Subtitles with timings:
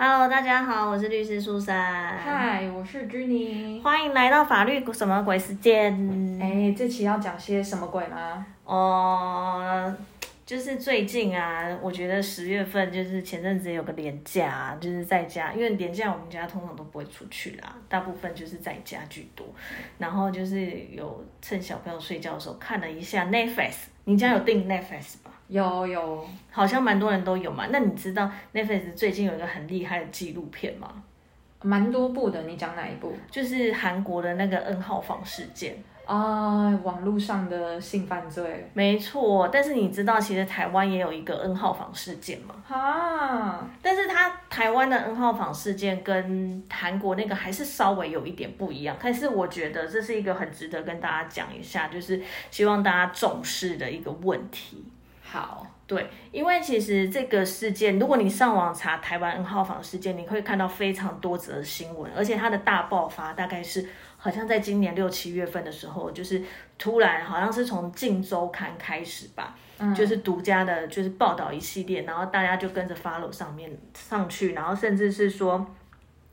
[0.00, 2.16] Hello，大家好，我是律师苏珊。
[2.16, 3.82] 嗨，我是 JUNY。
[3.82, 6.38] 欢迎来到法律什么鬼时间？
[6.40, 8.46] 哎，这期要讲些什么鬼吗？
[8.64, 9.92] 哦，
[10.46, 19.44] 就是最近啊，我觉得十月份就是前阵子有个年假，就是在家，因为年假我们家通常都不会出去啦，大部分就是在家居多。
[19.98, 23.72] 然后就是有趁小朋友睡觉的时候看了一下 Netflix，
[24.04, 25.32] 你家有订 Netflix 吧？
[25.48, 27.66] 有有，好像蛮多人都有嘛。
[27.70, 30.90] 那你知道 Netflix 最近有一个很厉害的纪录片吗？
[31.62, 32.42] 蛮多部的。
[32.42, 33.12] 你讲哪一部？
[33.30, 38.70] 就是韩国的那个 N 号房事件啊，网络上的性犯罪。
[38.74, 42.54] 没错，但是你知道其实台湾也有一个 N 号房事件吗？
[42.68, 48.96] 啊，但是它台湾的 N 号房事件跟韩国那个还是稍微有一点不一样。
[49.02, 54.84] 但是我觉得这是一个很值得跟大家讲一下，就是希望大家重视的一个问题。
[55.30, 63.86] 好，对，因为其实这个事件，如果你上网查台湾 N 号房事件，你会看到非常多则新闻，而且它的大爆发大概是
[64.16, 66.42] 好像在今年六七月份的时候，就是
[66.78, 69.54] 突然好像是从《镜周刊》开始吧，
[69.94, 75.66] 就是独家的，就是报道一系列，然后大家就跟着 follow 上面上去，然后甚至是说。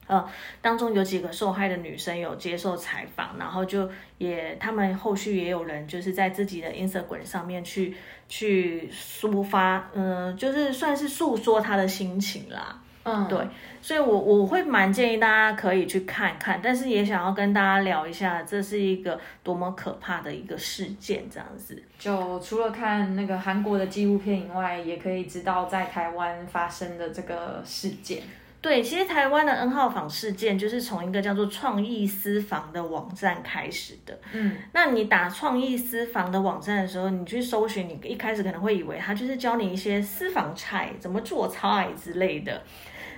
[0.08, 0.28] 呃，
[0.62, 7.96] 当中有几个受害的女生有接受采访，然后就也他们后续也有人就是在自己的 Instagram 上面去
[8.30, 12.82] 去抒发，嗯，就是算是诉说她的心情啦。
[13.08, 13.38] 嗯，对，
[13.84, 21.80] 所以我我会蛮建议大家可以去看看，但是也想要跟大家聊一下，这是一个多么可怕的一个事件，这样子。
[22.00, 28.24] 就除了看那个韩国的纪录片以外，也可以知道在台湾发生的这个事件。
[28.66, 34.20] 对，其实台湾的 N 号房事件就是从一个叫做创意私房的网站开始的。
[34.34, 42.60] 嗯，那你打创意私房的网站的时候，你去搜寻，你一开始可能会以为它就是教你一些私房菜，怎么做菜之类的。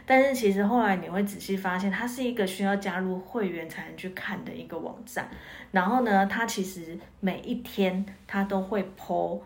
[0.05, 5.29] 但是其实后来你会仔细发现，它是一个需要加入会员才能去看的一个网站。
[5.71, 9.39] 然后呢，它其实每一天它都会 po，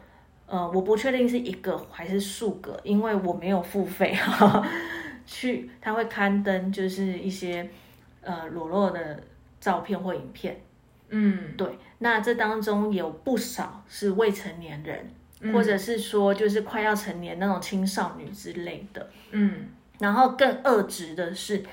[0.47, 4.67] 呃，我不确定是一个还是数个，因为我没有付费哈。
[5.31, 7.69] 去，他会刊登就是一些
[8.21, 9.23] 呃裸露的
[9.61, 10.61] 照片或影片，
[11.07, 21.63] 嗯，对，那这当中有不少是未成年人，或者是说就是快要成年那种青少女之类的，嗯，然后更恶质的是，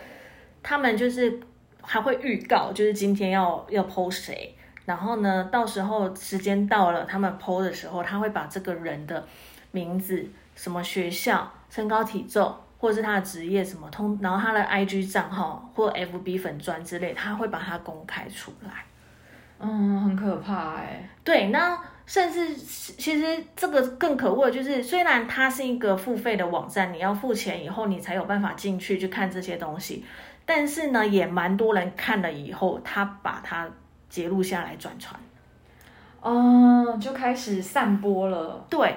[0.62, 1.40] 他们就是
[1.82, 4.54] 还会预告，就是今天要要 PO 谁，
[4.84, 9.26] 然后呢，到时候时间到了，他们 PO 的时候，他会把这个人的
[9.72, 10.24] 名字、
[10.54, 12.54] 什么学校、身高体重。
[12.78, 18.70] 或者是他的职业什么通，然后他的 I G 账号或 F B 粉钻之类，他会把它公开出来。
[19.58, 21.10] 嗯，很可怕哎。
[21.24, 30.04] 对，那甚至其实这个更可恶的就是，虽然它是一个付费的网站，你要付钱以后你才有办法进去去看这些东西，
[30.46, 33.68] 但是呢，也蛮多人看了以后，他把它
[34.08, 35.20] 截录下来转传，
[36.20, 38.64] 哦，就开始散播了。
[38.70, 38.96] 对。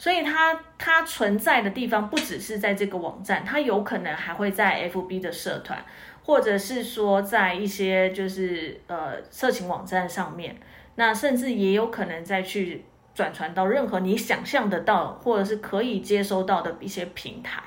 [0.00, 5.84] 所以它它存在的地方不只是在这个网站，它有可能还会在 FB 的社团，
[6.24, 10.56] 或者是说在一些就是呃色情网站上面，
[10.94, 12.82] 那甚至也有可能再去
[13.14, 17.62] 转传到任何你想象得到或者是可以接收到的一些平台，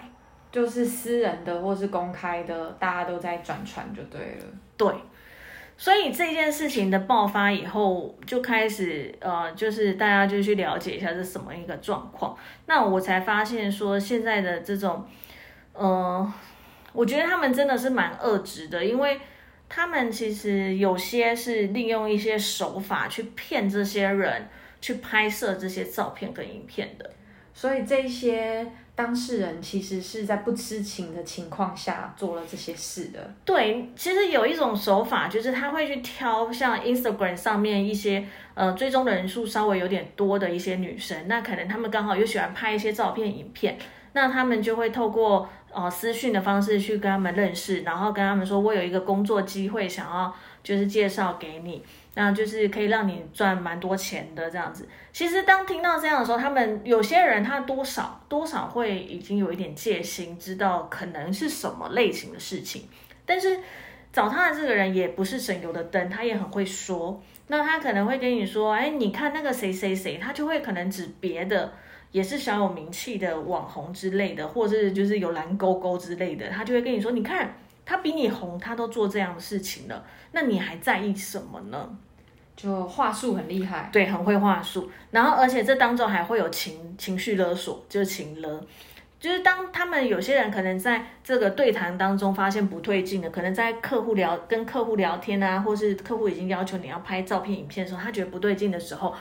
[0.52, 4.46] 就是私人的或是公开的，大家都在转传就对了。
[4.76, 4.92] 对。
[5.84, 12.38] 所以这件事情的爆发以后，就开始呃，就是大家就去了解一下是什么一个状况。
[12.68, 15.06] 那我才发现说，现在的这种，
[15.74, 16.32] 嗯，
[16.94, 19.20] 我觉得他们真的是蛮恶质的，因为
[19.68, 24.48] 他们其实有些是利用一些手法去骗这些人
[24.80, 27.12] 去拍摄这些照片跟影片的。
[27.54, 28.66] 所以这些。
[28.96, 33.34] 当事人其实是在不知情的情况下做了这些事的。
[33.44, 43.76] 对，其实有一种手法，就是他会去挑像 Instagram 上面一些呃追踪的人数稍微有点多的一些女生，那可能他们刚好又喜欢拍一些照片、影片，
[44.12, 51.84] 那他们就会透过呃私讯的方式去跟他们认识，然后跟他们说，我有一个工作机会，想要就是介绍给你。
[52.16, 54.88] 那就是可以让你赚蛮多钱的这样子。
[55.12, 62.88] 其实当听到这样的时候，他们有些人他多少多少会已经有一点戒心，知道可能是什么类型的事情。
[63.26, 63.60] 但是
[64.12, 67.20] 找他的这个人也不是省油的灯，他也很会说。
[67.48, 71.74] 那他可能会跟你说：“哎，你看那个谁谁谁，他就会可能指别的，
[72.14, 77.54] 也是小有名气的网红之类的，或者是就是有蓝勾勾之类的，他就会跟你说：你看。”
[77.86, 81.98] 他比你红，他都做这样的事情了，那你还在意什么呢？
[82.56, 84.90] 就话术很厉害，对，很会话术。
[85.12, 88.66] 然后，而且这当中还会有情情绪勒索，就是情勒。
[89.20, 99.14] 就是当他们有些人可能在这个对谈当中发现不对劲的，可能在客户聊跟客户聊天啊，或是客户已经要求你要拍照片、影片的时候，他觉得不对劲的时候，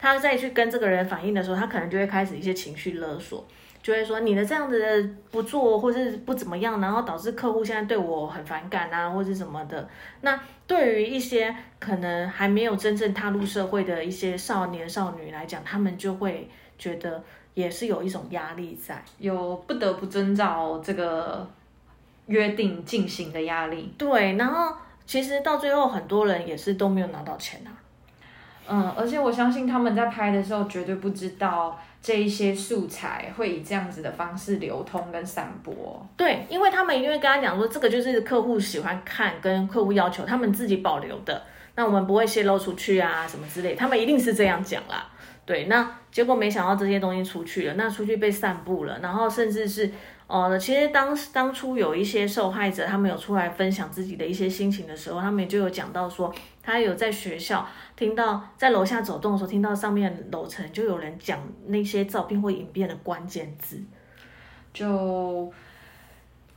[0.00, 3.46] 他再去跟这个人反映的时候，他可能就会开始一些情绪勒索。
[3.82, 9.88] 就会说你的这样子的不做或是不怎么样，然后导致客户现在对我很反感啊，或是什么的。
[10.20, 16.46] 那对于一些可能还没有真正踏入社会的一些少年少女来讲，他们就会
[16.78, 17.24] 觉得
[17.54, 21.48] 也是有一种压力在，有不得不遵照这个
[22.26, 23.94] 约定进行的压力。
[23.96, 24.76] 对，然后
[25.06, 27.72] 其实到最后很多人也是都没有拿到钱啊。
[28.68, 36.06] 嗯，而且我相信他们在拍的时候绝对不知道这一些素材会以这样子的方式流通跟散播。
[36.16, 41.42] 对，因为他们一定会跟他讲说，这个就是客户喜欢看，跟客户要求，他们自己保留的，
[41.74, 45.08] 那我们不会泄露出去啊，什么之类，他们一定是这样讲啦。
[45.44, 49.90] 对，那结果没想到这些东西出去了，那出去被散布了，然后甚至是。
[50.30, 56.32] 哦，其实当当初有一些受害者，他们有出来分享自己的一些心情的时候，他们就有讲到说，
[56.62, 57.66] 他有在学校
[57.96, 63.82] 听到在楼下走动的时候，听到上面楼层就有人讲那些照片或影片的关键字，
[64.72, 65.52] 就。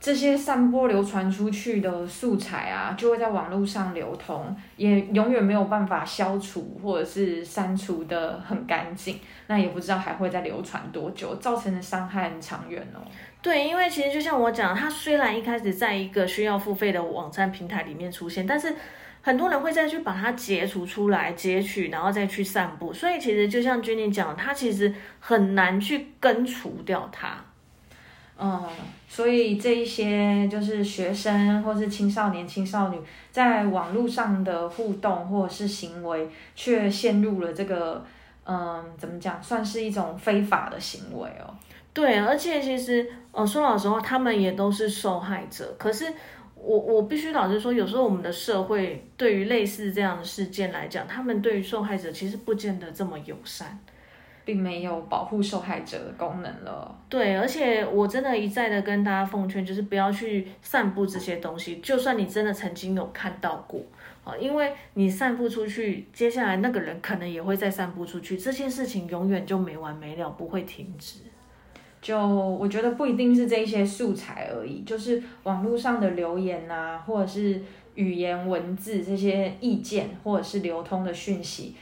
[0.04, 9.18] 这些散播流传出去的素材啊，就会在网络上流通，也永远没有办法消除或者是删除的很干净。
[9.46, 13.00] 那也不知道还会再流传多久，造成的伤害很长远哦。
[13.40, 18.74] 对，因为其实就像我讲，它虽然一开始在一个需要付费的网站平台里面出现，但是
[19.22, 22.92] 很多人会再去把它截除出来、截取，然后再去散布。
[22.92, 27.42] 所以其实就像君妮讲，它其实很难去根除掉它。
[28.36, 28.66] 嗯，
[29.08, 32.98] 所以这一些就是学生或是青少年、青少女
[33.30, 38.04] 在网络上的互动或者是行为，却陷入了这个
[38.44, 41.54] 嗯，怎么讲，算是一种非法的行为哦。
[41.92, 45.72] 对，而且其实呃，说老实话，他们也都是受害者。
[45.78, 46.12] 可是
[46.56, 53.78] 我我必须老实说，有时候我们的社会对于类似这样的事件来讲，他们对于受害者其实不见得这么友善。
[54.44, 56.94] 并没有保护受害者的功能了。
[57.08, 61.76] 对，而且我真的一再的跟大家奉劝，就是不要去散布这些东西。
[61.76, 63.80] 就算你真的曾经有看到过
[64.24, 71.20] 啊，因为你散布出去，接下来那个人可能也会再散布出去，这件事情永远就没完没了，不会停止。
[72.02, 77.62] 就我觉得不一定是这些素材而已，就是网络上的留言啊，或者是
[77.94, 81.74] 语言文字这些意见，或者是流通的讯息。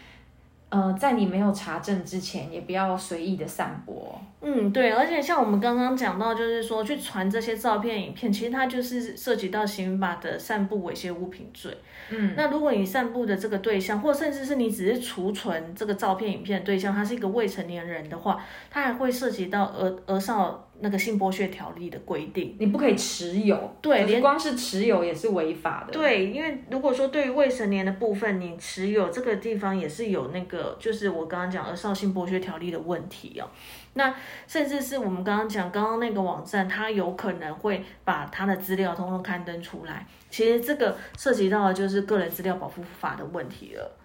[0.72, 4.18] 呃，在你没有查证之前，也不要随意的散播。
[4.40, 11.76] 嗯，对，而且像我们刚刚讲到，就是说去传这些照片、影片，其实它就是涉及到刑法的散布猥亵物品罪。
[12.08, 20.66] 嗯，那如果你散布的这个对象，或甚至是你只是储存这个照片、影片的对象，他是一个未成年人的话，他还会涉及到儿儿少。
[20.82, 25.92] 那个性剥削条例的规定，你不可以持有，对，连光是持有也是违法的。
[25.92, 33.48] 对，因为如果说对于未成年的部分，你持有这个地方也是有那个，就是我刚刚讲的少性剥削条例的问题哦。
[33.94, 34.14] 那
[34.46, 40.06] 甚至是我们刚刚讲，刚刚那个网站，它有可能会把它的资料通通刊登出来。
[40.30, 43.98] 其实这个涉及到的就是个人资料保护法的问题了。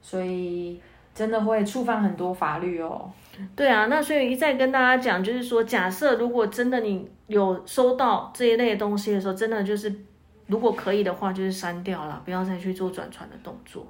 [0.00, 0.80] 所以
[1.18, 3.10] 真的会触犯很多法律哦。
[3.56, 9.92] 对啊，那所以一再跟大家讲，就是说，假设如果真的你有收到这一类东西的时候，真的就是
[10.46, 13.84] 如果可以的话，就是删掉了，不要再去做转传的动作。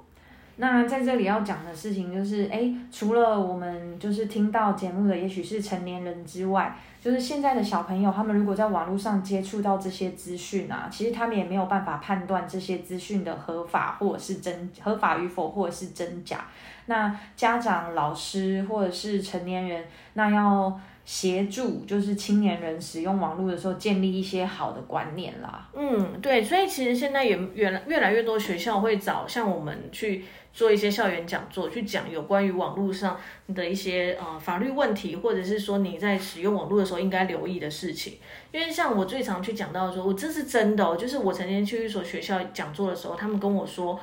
[0.61, 16.41] 那在这里要讲的事情就是，哎，除了我们就是听到节目的，也许是成年人之外，就是现在的小朋友，他们如果在网络上接触到这些资讯啊，其实他们也没有办法判断这些资讯的合法或者是真合法与否，或者是真假。
[16.87, 19.85] 那家长、老师或者是成年人，
[20.15, 20.77] 那要
[21.11, 25.67] 协助就是青年人使用网络的时候，建立一些好的观念啦。
[25.73, 30.23] 嗯，对，所以其实现在也越来越来越多学校会找像我们去。
[30.51, 33.17] 做一些校园讲座，去讲有关于网络上
[33.53, 38.17] 的一些呃法律问题，或者是说你在使用网络的时候应该留意的事情。
[38.51, 43.97] 因为像我最常去讲到说，我这是真的，就是我曾经去一所学校讲座的时候，他们跟我说，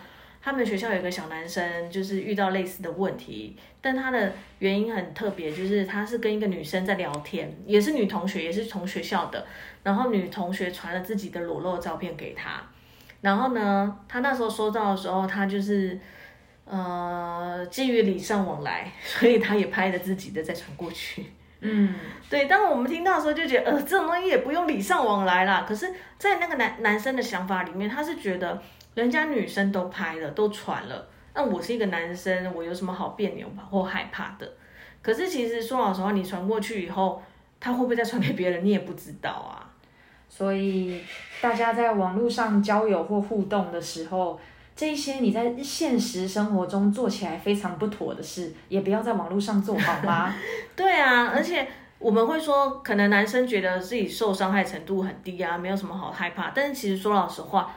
[0.46, 9.44] 他们学校有个小男生就是遇到类似的问题，但他的原因很特别，就是他是跟一个女生在聊天，也是女同学，也是同学校的，
[9.82, 12.62] 然后女同学传了自己的裸露照片给他，
[13.22, 15.98] 然后呢，他那时候收到的时候，他就是。
[16.68, 21.24] 呃，基于礼尚往来， 所以他也拍了自己的再传过去。
[21.62, 21.94] 嗯，
[22.28, 22.46] 对。
[22.46, 25.64] 当我们听到的时候，就觉得呃，这种东西也不用礼尚往来啦。
[25.68, 25.88] 可是，
[26.18, 28.60] 在那个男男生的想法里面，他是觉得
[28.96, 34.50] 人家女生都拍了，都传了，那我是一个男生，我有什么好别扭吧或害怕的？
[35.02, 37.22] 可是其实说老实话，你传过去以后，
[37.60, 39.68] 他会不会再传给别人，你也不知道啊。
[40.30, 40.98] 所以
[41.42, 44.40] 大家在网络上交友或互动的时候，
[44.74, 50.34] 这一些你在现实生活中做起来非常不妥的事，也不要在网络上做好吗？
[50.74, 56.50] 对啊，而且我们会说，可能男生觉得自己受伤害程度很低啊，没有什么好害怕。
[56.54, 57.74] 但是其实说老实话，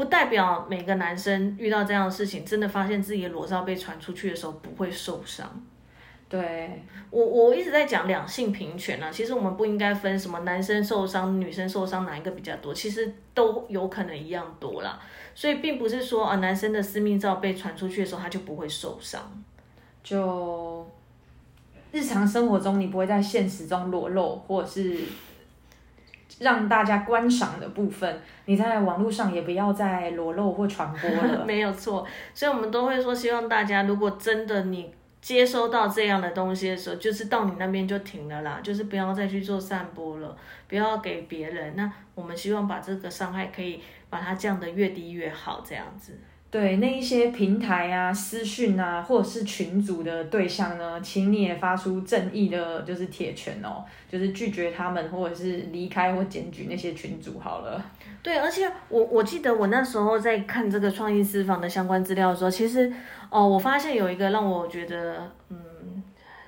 [0.00, 5.46] 不代表每个男生遇到这样的事情，真的发现自己的裸照被传出去的时候不会受伤。
[6.26, 9.10] 对我，我一直在讲两性平权啊。
[9.12, 14.98] 其实我们不应该分什么男生受伤、女生受伤哪一个比较多，其实都有可能一样多啦。
[15.34, 19.30] 所以并不是说啊，男生的私密照被传出去的时候他就不会受伤。
[20.02, 20.88] 就
[21.92, 24.96] 日常生活中，你不会在现实中裸露，或者是
[26.40, 31.44] 让大家观赏的部分，你在网络上也不要再裸露或传播了。
[31.46, 32.04] 没有错，
[32.34, 34.92] 所以我们都会说，希望大家如果真的你。
[35.22, 40.34] 接收到这样的东西的时候，就是到你那边就停了啦，就是不要再去做散播了，
[40.66, 41.76] 不要给别人。
[41.76, 46.18] 那我们希望把这个伤害可以把它降得越低越好，这样子。
[46.50, 57.80] 对，那一些平台啊、私讯啊，或者是群组的对象呢，请你也发出正义的，就是铁拳哦，就是拒绝他们，或者是离开或检举那些群组好了。
[58.22, 62.92] 对，而且我我记得我那时候在看这个创意私房的相关资料的时候，其实。
[63.32, 66.02] 哦，我发现有一个让我觉得，嗯，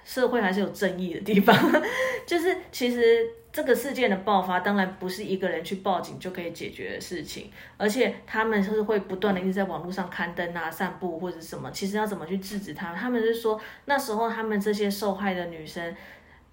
[0.05, 1.57] 社会还是有正义的地方，
[2.27, 12.95] 就是其实这个事件的爆发，当然不是一个人去报警就可以解决的事情，而且他们是会不断的一直在网络上刊登啊、散布或者什么，其实要怎么去制止他？
[12.95, 15.95] 他们是说那时候他们这些受害的女生，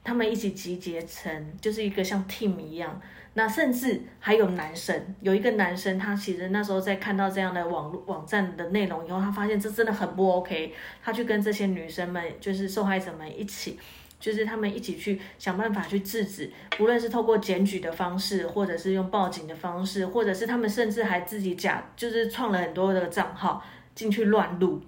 [0.04, 3.02] 他们一起集结成就是一个像 team 一样。
[3.36, 13.80] 那甚至还有男生，有一个男生，他其实那时候在看到这样的网络网站的内容以后，他发现这真的很不 OK，他去跟这些女生们，就是受害者们一起，
[14.20, 23.64] 就是他们一起去想办法去制止，无论是透过检举的方式，或者是用报警的方式，或者是他们甚至还自己假，就是创了很多的账号
[23.96, 24.82] 进去乱录。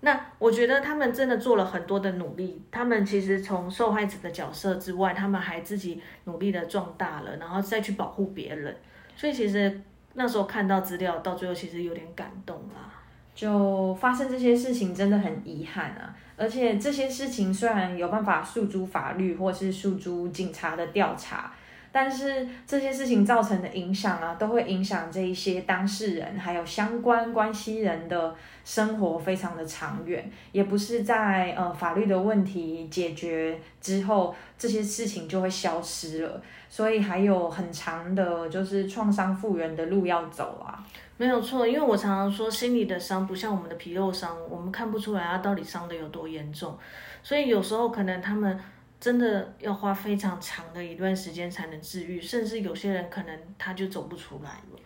[0.00, 8.76] 那我觉得他们真的做了很多的努力，他们其实从受害者的角色之外，他们还自己努力的壮大了，然后再去保护别人。
[9.16, 9.80] 所以其实
[10.14, 12.92] 那时候看到资料，到最后其实有点感动啦。
[13.36, 16.16] 就发生这些事情真的很遗憾啊！
[16.36, 21.52] 而且这些事情虽然有办法诉诸法律，或是诉诸警察的调查。
[21.92, 28.34] 但是这些事情造成的影响啊，都会影响这一些当事人还有相关关系人的
[28.66, 30.30] 生活，非常的长远。
[30.52, 36.42] 也不是在呃法律的问题解决之后，这些事情就会消失了。
[36.68, 40.84] 所以还有很长的，就是创伤复原的路要走啊。
[41.16, 46.78] 没有错，因为我常常说，心理的伤不像我们的皮肉伤，我们看不出来它到底伤的有多严重。
[47.22, 48.58] 所以有时候可能他们。
[48.98, 54.80] 真的要花非常长的一段时间才能治愈，甚至有些人可能他就走不出来了。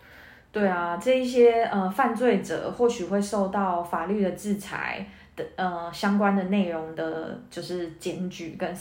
[0.51, 5.07] 对啊，这一些呃犯罪者或许会受到法律的制裁
[5.37, 8.77] 的呃相关的内容的，就是检举跟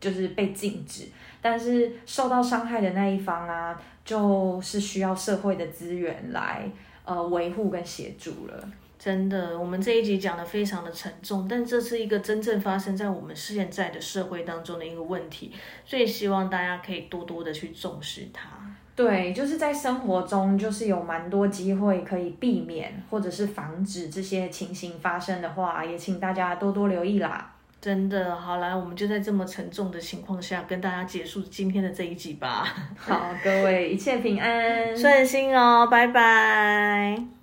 [0.00, 1.06] 就是被禁止，
[1.48, 6.68] 但是受到伤害的那一方啊，就是需要社会的资源来
[7.04, 8.68] 呃维护跟协助了。
[8.98, 15.52] 真的，我们这一集讲的非常的沉重，但这是一个真正发生在我们现在的社会当中的一个问题，
[15.84, 18.48] 所以希望大家可以多多的去重视它。
[18.96, 27.52] 对，就是在生活中，就是有蛮多机会可以避免或者是防止这些情形发生的话，也请大家多多留意啦。
[27.86, 32.66] 真的，好啦，我们就在这么沉重的情况下，跟大家结束今天的这一集吧。
[32.98, 37.35] 好，各位一切平安，顺心哦，拜拜。